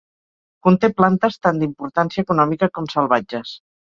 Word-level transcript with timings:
Conté 0.67 0.89
plantes 1.01 1.37
tant 1.47 1.59
d’importància 1.63 2.25
econòmica 2.27 2.73
com 2.79 2.91
salvatges. 2.97 3.53